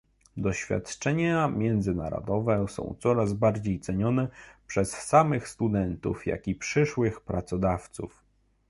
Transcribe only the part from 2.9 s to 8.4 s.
coraz bardziej cenione przez samych studentów, jak i przyszłych pracodawców